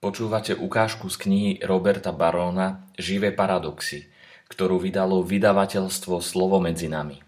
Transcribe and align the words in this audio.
Počúvate 0.00 0.56
ukážku 0.56 1.12
z 1.12 1.28
knihy 1.28 1.60
Roberta 1.60 2.08
Barona 2.08 2.88
Živé 2.96 3.36
paradoxy, 3.36 4.08
ktorú 4.48 4.80
vydalo 4.80 5.20
vydavateľstvo 5.20 6.24
Slovo 6.24 6.56
medzi 6.56 6.88
nami. 6.88 7.20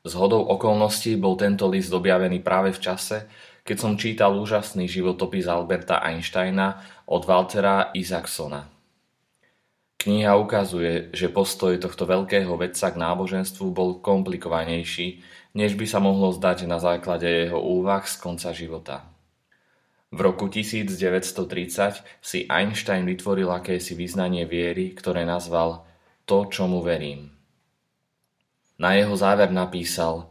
Z 0.00 0.12
hodou 0.16 0.42
okolností 0.48 1.14
bol 1.20 1.36
tento 1.36 1.68
list 1.68 1.92
objavený 1.92 2.40
práve 2.40 2.72
v 2.72 2.80
čase, 2.80 3.28
keď 3.62 3.76
som 3.76 4.00
čítal 4.00 4.34
úžasný 4.34 4.88
životopis 4.88 5.44
Alberta 5.46 6.00
Einsteina 6.00 6.80
od 7.06 7.22
Waltera 7.28 7.92
Isaacsona. 7.92 8.66
Kniha 10.00 10.32
ukazuje, 10.40 11.12
že 11.12 11.28
postoj 11.28 11.76
tohto 11.76 12.08
veľkého 12.08 12.56
vedca 12.56 12.88
k 12.88 12.96
náboženstvu 12.96 13.68
bol 13.68 14.00
komplikovanejší, 14.00 15.20
než 15.52 15.76
by 15.76 15.84
sa 15.84 16.00
mohlo 16.00 16.32
zdať 16.32 16.64
na 16.64 16.80
základe 16.80 17.28
jeho 17.28 17.60
úvah 17.60 18.00
z 18.08 18.16
konca 18.16 18.50
života. 18.56 19.04
V 20.10 20.18
roku 20.18 20.50
1930 20.50 22.02
si 22.18 22.42
Einstein 22.50 23.06
vytvoril 23.06 23.46
akési 23.46 23.94
vyznanie 23.94 24.42
viery, 24.42 24.90
ktoré 24.90 25.22
nazval 25.22 25.86
To, 26.26 26.50
čomu 26.50 26.82
verím. 26.82 27.30
Na 28.82 28.98
jeho 28.98 29.14
záver 29.14 29.54
napísal 29.54 30.30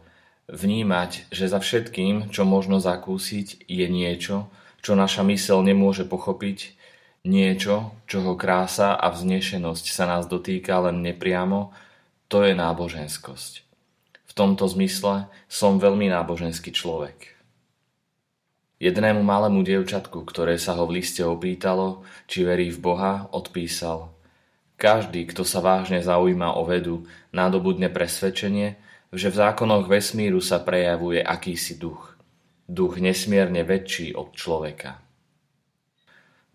Vnímať, 0.49 1.30
že 1.30 1.45
za 1.45 1.61
všetkým, 1.61 2.33
čo 2.33 2.41
možno 2.41 2.81
zakúsiť, 2.81 3.69
je 3.69 3.86
niečo, 3.86 4.49
čo 4.81 4.97
naša 4.97 5.21
mysel 5.30 5.61
nemôže 5.61 6.09
pochopiť, 6.09 6.73
niečo, 7.21 7.93
čoho 8.09 8.33
krása 8.33 8.97
a 8.97 9.14
vznešenosť 9.14 9.86
sa 9.93 10.09
nás 10.09 10.25
dotýka 10.25 10.89
len 10.89 11.05
nepriamo, 11.05 11.69
to 12.33 12.41
je 12.41 12.58
náboženskosť. 12.58 13.53
V 14.25 14.31
tomto 14.33 14.66
zmysle 14.66 15.30
som 15.45 15.77
veľmi 15.77 16.09
náboženský 16.09 16.73
človek. 16.73 17.39
Jednému 18.80 19.19
malému 19.19 19.59
dievčatku, 19.67 20.23
ktoré 20.23 20.55
sa 20.55 20.72
ho 20.80 20.88
v 20.88 21.03
liste 21.03 21.19
opýtalo, 21.19 22.08
či 22.31 22.47
verí 22.47 22.72
v 22.72 22.80
Boha, 22.80 23.27
odpísal 23.36 24.08
Každý, 24.80 25.27
kto 25.27 25.44
sa 25.44 25.59
vážne 25.59 25.99
zaujíma 25.99 26.55
o 26.55 26.63
vedu, 26.63 27.03
nadobudne 27.36 27.91
presvedčenie, 27.91 28.80
že 29.11 29.27
v 29.27 29.36
zákonoch 29.36 29.91
vesmíru 29.91 30.39
sa 30.39 30.63
prejavuje 30.63 31.19
akýsi 31.19 31.75
duch. 31.75 32.16
Duch 32.71 33.03
nesmierne 33.03 33.67
väčší 33.67 34.16
od 34.16 34.31
človeka. 34.31 35.03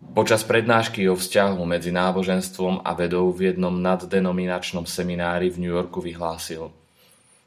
Počas 0.01 0.41
prednášky 0.41 1.05
o 1.05 1.13
vzťahu 1.13 1.61
medzi 1.61 1.93
náboženstvom 1.93 2.81
a 2.81 2.97
vedou 2.97 3.29
v 3.29 3.53
jednom 3.53 3.77
naddenominačnom 3.77 4.89
seminári 4.89 5.53
v 5.53 5.61
New 5.61 5.73
Yorku 5.77 6.01
vyhlásil 6.01 6.73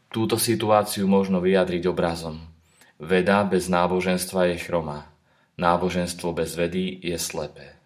Túto 0.06 0.38
situáciu 0.38 1.10
možno 1.10 1.42
vyjadriť 1.42 1.82
obrazom– 1.90 2.38
Veda 2.98 3.46
bez 3.46 3.70
náboženstva 3.70 4.50
je 4.50 4.56
chromá. 4.58 5.06
Náboženstvo 5.54 6.34
bez 6.34 6.58
vedy 6.58 6.98
je 6.98 7.14
slepé. 7.14 7.78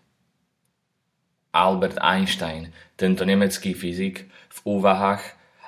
Albert 1.53 2.01
Einstein, 2.01 2.73
tento 2.97 3.29
nemecký 3.29 3.77
fyzik, 3.77 4.25
v 4.49 4.59
úvahách 4.65 5.21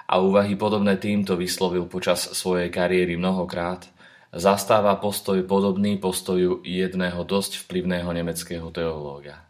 a 0.09 0.17
úvahy 0.17 0.57
podobné 0.57 0.97
týmto 0.97 1.37
vyslovil 1.37 1.85
počas 1.85 2.33
svojej 2.33 2.73
kariéry 2.73 3.21
mnohokrát, 3.21 3.85
zastáva 4.33 4.97
postoj 4.97 5.37
podobný 5.45 6.01
postoju 6.01 6.65
jedného 6.65 7.21
dosť 7.21 7.69
vplyvného 7.69 8.09
nemeckého 8.17 8.73
teológa. 8.73 9.45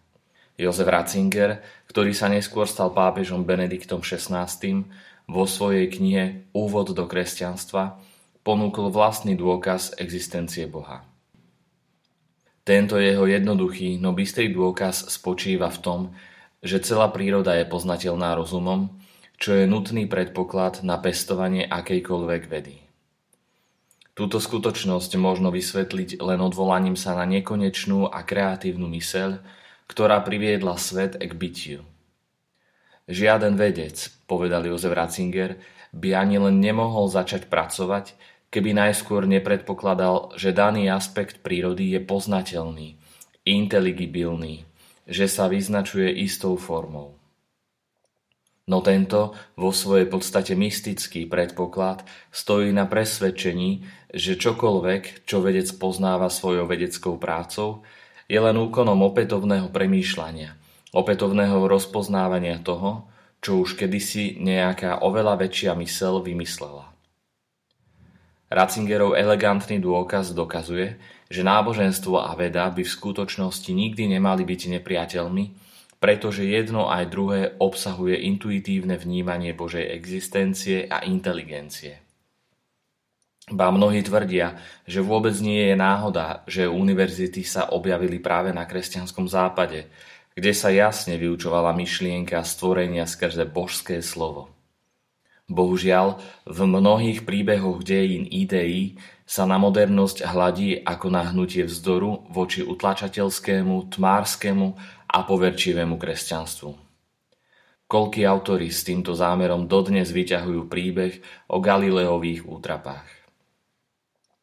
Jozef 0.58 0.90
Ratzinger, 0.90 1.62
ktorý 1.86 2.10
sa 2.10 2.26
neskôr 2.26 2.66
stal 2.66 2.90
pápežom 2.90 3.46
Benediktom 3.46 4.02
XVI, 4.02 4.50
vo 5.30 5.46
svojej 5.46 5.86
knihe 5.86 6.50
Úvod 6.50 6.98
do 6.98 7.06
kresťanstva 7.06 8.02
ponúkol 8.44 8.92
vlastný 8.92 9.34
dôkaz 9.34 9.96
existencie 9.96 10.68
Boha. 10.68 11.02
Tento 12.64 12.96
jeho 12.96 13.24
jednoduchý, 13.28 14.00
no 14.00 14.12
bystrý 14.12 14.52
dôkaz 14.52 15.08
spočíva 15.12 15.68
v 15.68 15.78
tom, 15.80 16.00
že 16.64 16.80
celá 16.80 17.12
príroda 17.12 17.56
je 17.60 17.68
poznateľná 17.68 18.36
rozumom, 18.36 18.88
čo 19.36 19.52
je 19.52 19.68
nutný 19.68 20.08
predpoklad 20.08 20.80
na 20.80 20.96
pestovanie 20.96 21.68
akejkoľvek 21.68 22.42
vedy. 22.48 22.80
Túto 24.14 24.38
skutočnosť 24.38 25.18
možno 25.18 25.50
vysvetliť 25.50 26.22
len 26.22 26.38
odvolaním 26.38 26.94
sa 26.94 27.18
na 27.18 27.26
nekonečnú 27.26 28.06
a 28.08 28.22
kreatívnu 28.22 28.86
myseľ, 28.86 29.42
ktorá 29.90 30.22
priviedla 30.22 30.78
svet 30.78 31.18
k 31.18 31.32
bytiu. 31.34 31.80
Žiaden 33.10 33.58
vedec, 33.60 34.08
povedal 34.24 34.64
Jozef 34.64 34.94
Ratzinger, 34.94 35.60
by 35.92 36.08
ani 36.16 36.40
len 36.40 36.62
nemohol 36.62 37.10
začať 37.10 37.52
pracovať, 37.52 38.16
keby 38.54 38.70
najskôr 38.70 39.26
nepredpokladal, 39.26 40.38
že 40.38 40.54
daný 40.54 40.86
aspekt 40.86 41.42
prírody 41.42 41.98
je 41.98 42.00
poznateľný, 42.06 42.94
inteligibilný, 43.42 44.62
že 45.10 45.26
sa 45.26 45.50
vyznačuje 45.50 46.06
istou 46.22 46.54
formou. 46.54 47.18
No 48.64 48.80
tento 48.80 49.36
vo 49.58 49.74
svojej 49.74 50.08
podstate 50.08 50.56
mystický 50.56 51.26
predpoklad 51.28 52.06
stojí 52.32 52.72
na 52.72 52.88
presvedčení, 52.88 53.84
že 54.14 54.40
čokoľvek, 54.40 55.26
čo 55.28 55.42
vedec 55.44 55.68
poznáva 55.76 56.30
svojou 56.32 56.64
vedeckou 56.64 57.20
prácou, 57.20 57.84
je 58.24 58.40
len 58.40 58.56
úkonom 58.56 58.96
opätovného 59.04 59.68
premýšľania, 59.68 60.56
opätovného 60.96 61.60
rozpoznávania 61.68 62.62
toho, 62.64 63.10
čo 63.44 63.60
už 63.60 63.76
kedysi 63.76 64.40
nejaká 64.40 65.04
oveľa 65.04 65.44
väčšia 65.44 65.76
mysel 65.76 66.24
vymyslela. 66.24 66.93
Ratzingerov 68.54 69.18
elegantný 69.18 69.82
dôkaz 69.82 70.30
dokazuje, 70.30 70.94
že 71.26 71.42
náboženstvo 71.42 72.22
a 72.22 72.30
veda 72.38 72.70
by 72.70 72.86
v 72.86 72.94
skutočnosti 72.94 73.66
nikdy 73.66 74.14
nemali 74.14 74.46
byť 74.46 74.78
nepriateľmi, 74.78 75.44
pretože 75.98 76.46
jedno 76.46 76.86
aj 76.86 77.04
druhé 77.10 77.40
obsahuje 77.58 78.14
intuitívne 78.30 78.94
vnímanie 78.94 79.58
Božej 79.58 79.90
existencie 79.90 80.86
a 80.86 81.02
inteligencie. 81.02 81.98
Ba 83.50 83.74
mnohí 83.74 84.06
tvrdia, 84.06 84.54
že 84.86 85.02
vôbec 85.02 85.34
nie 85.42 85.74
je 85.74 85.74
náhoda, 85.74 86.46
že 86.46 86.70
univerzity 86.70 87.42
sa 87.42 87.74
objavili 87.74 88.22
práve 88.22 88.54
na 88.54 88.70
kresťanskom 88.70 89.26
západe, 89.26 89.90
kde 90.38 90.54
sa 90.54 90.70
jasne 90.70 91.18
vyučovala 91.18 91.74
myšlienka 91.74 92.38
stvorenia 92.46 93.02
skrze 93.02 93.50
božské 93.50 93.98
slovo. 93.98 94.53
Bohužiaľ, 95.44 96.24
v 96.48 96.58
mnohých 96.64 97.28
príbehoch 97.28 97.84
dejín 97.84 98.24
ideí 98.24 98.96
sa 99.28 99.44
na 99.44 99.60
modernosť 99.60 100.24
hladí 100.24 100.80
ako 100.80 101.06
na 101.12 101.28
hnutie 101.28 101.68
vzdoru 101.68 102.32
voči 102.32 102.64
utlačateľskému, 102.64 103.92
tmárskému 103.92 104.66
a 105.04 105.18
poverčivému 105.20 106.00
kresťanstvu. 106.00 106.70
Koľkí 107.84 108.24
autori 108.24 108.72
s 108.72 108.88
týmto 108.88 109.12
zámerom 109.12 109.68
dodnes 109.68 110.08
vyťahujú 110.16 110.64
príbeh 110.64 111.20
o 111.52 111.60
Galileových 111.60 112.48
útrapách. 112.48 113.04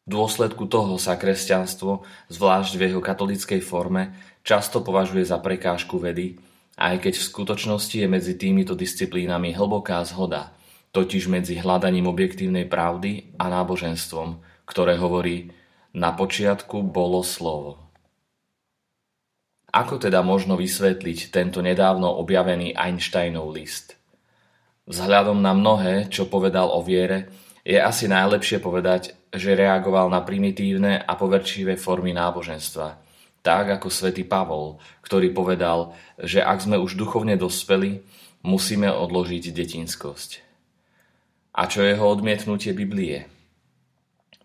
V 0.06 0.08
dôsledku 0.18 0.70
toho 0.70 1.02
sa 1.02 1.18
kresťanstvo, 1.18 2.06
zvlášť 2.30 2.72
v 2.78 2.82
jeho 2.90 3.02
katolickej 3.02 3.58
forme, 3.58 4.14
často 4.46 4.78
považuje 4.78 5.26
za 5.26 5.42
prekážku 5.42 5.98
vedy, 5.98 6.38
aj 6.78 7.02
keď 7.02 7.18
v 7.18 7.26
skutočnosti 7.26 7.96
je 7.98 8.06
medzi 8.06 8.38
týmito 8.38 8.78
disciplínami 8.78 9.50
hlboká 9.50 9.98
zhoda– 10.06 10.46
totiž 10.92 11.28
medzi 11.32 11.56
hľadaním 11.56 12.08
objektívnej 12.08 12.68
pravdy 12.68 13.36
a 13.40 13.48
náboženstvom, 13.48 14.40
ktoré 14.68 15.00
hovorí 15.00 15.50
na 15.92 16.12
počiatku 16.12 16.84
bolo 16.84 17.20
slovo. 17.24 17.80
Ako 19.72 19.96
teda 19.96 20.20
možno 20.20 20.60
vysvetliť 20.60 21.32
tento 21.32 21.64
nedávno 21.64 22.12
objavený 22.20 22.76
Einsteinov 22.76 23.56
list? 23.56 23.96
Vzhľadom 24.84 25.40
na 25.40 25.56
mnohé, 25.56 26.12
čo 26.12 26.28
povedal 26.28 26.68
o 26.68 26.84
viere, 26.84 27.32
Je 27.62 27.78
asi 27.78 28.10
najlepšie 28.10 28.58
povedať, 28.58 29.14
že 29.30 29.54
reagoval 29.54 30.10
na 30.10 30.18
primitívne 30.18 30.98
a 30.98 31.12
poverčivé 31.14 31.78
formy 31.78 32.10
náboženstva, 32.10 32.98
tak 33.38 33.78
ako 33.78 33.86
svätý 33.86 34.26
Pavol, 34.26 34.82
ktorý 35.06 35.30
povedal, 35.30 35.94
že 36.18 36.42
ak 36.42 36.58
sme 36.66 36.74
už 36.82 36.98
duchovne 36.98 37.38
dospeli, 37.38 38.02
musíme 38.42 38.90
odložiť 38.90 39.54
detinskosť. 39.54 40.51
A 41.52 41.68
čo 41.68 41.84
jeho 41.84 42.08
odmietnutie 42.08 42.72
Biblie? 42.72 43.28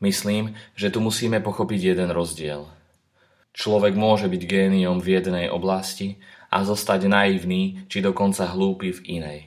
Myslím, 0.03 0.59
že 0.75 0.91
tu 0.91 0.99
musíme 0.99 1.39
pochopiť 1.39 1.95
jeden 1.95 2.11
rozdiel. 2.11 2.67
Človek 3.57 3.97
môže 3.97 4.29
byť 4.29 4.43
géniom 4.43 5.01
v 5.01 5.17
jednej 5.17 5.47
oblasti 5.49 6.19
a 6.53 6.61
zostať 6.61 7.09
naivný 7.09 7.87
či 7.89 8.03
dokonca 8.03 8.45
hlúpy 8.51 8.93
v 8.93 9.23
inej. 9.23 9.39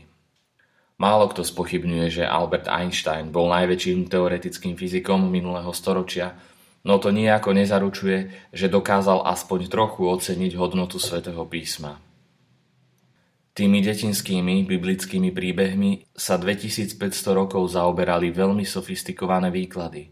Málo 1.00 1.32
kto 1.32 1.46
spochybňuje, 1.46 2.20
že 2.20 2.24
Albert 2.28 2.68
Einstein 2.68 3.32
bol 3.32 3.48
najväčším 3.48 4.10
teoretickým 4.10 4.76
fyzikom 4.76 5.32
minulého 5.32 5.72
storočia, 5.72 6.36
no 6.84 7.00
to 7.00 7.08
nejako 7.08 7.56
nezaručuje, 7.56 8.50
že 8.52 8.72
dokázal 8.72 9.24
aspoň 9.24 9.72
trochu 9.72 10.04
oceniť 10.04 10.52
hodnotu 10.56 11.00
svätého 11.00 11.40
písma. 11.48 12.00
Tými 13.50 13.82
detinskými 13.82 14.62
biblickými 14.64 15.34
príbehmi 15.34 16.06
sa 16.14 16.38
2500 16.38 16.96
rokov 17.34 17.74
zaoberali 17.74 18.30
veľmi 18.30 18.62
sofistikované 18.62 19.50
výklady. 19.50 20.10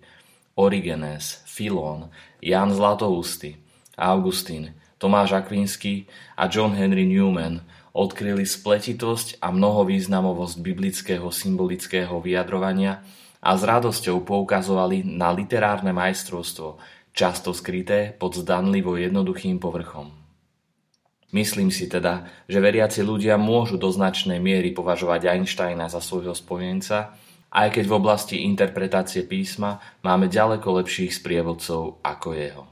Origenes, 0.58 1.46
Filón, 1.46 2.10
Jan 2.42 2.74
Zlatoústy, 2.74 3.62
Augustín, 3.94 4.74
Tomáš 4.98 5.38
Akvinský 5.38 6.10
a 6.34 6.50
John 6.50 6.74
Henry 6.74 7.06
Newman– 7.06 7.62
odkryli 7.98 8.46
spletitosť 8.46 9.42
a 9.42 9.50
mnohovýznamovosť 9.50 10.56
biblického 10.62 11.26
symbolického 11.34 12.22
vyjadrovania 12.22 13.02
a 13.42 13.58
s 13.58 13.62
radosťou 13.66 14.22
poukazovali 14.22 15.02
na 15.02 15.34
literárne 15.34 15.90
majstrovstvo, 15.90 16.78
často 17.10 17.50
skryté 17.50 18.14
pod 18.14 18.38
zdanlivo 18.38 18.94
jednoduchým 18.94 19.58
povrchom. 19.58 20.27
Myslím 21.28 21.68
si 21.68 21.88
teda, 21.88 22.24
že 22.48 22.60
veriaci 22.60 23.04
ľudia 23.04 23.36
môžu 23.36 23.76
do 23.76 23.88
značnej 23.92 24.40
miery 24.40 24.72
považovať 24.72 25.28
Einsteina 25.28 25.88
za 25.88 26.00
svojho 26.00 26.32
spojenca, 26.32 27.16
aj 27.48 27.68
keď 27.72 27.84
v 27.88 27.96
oblasti 27.96 28.36
interpretácie 28.44 29.24
písma 29.24 29.80
máme 30.04 30.28
ďaleko 30.28 30.84
lepších 30.84 31.16
sprievodcov 31.16 32.00
ako 32.04 32.28
jeho. 32.36 32.68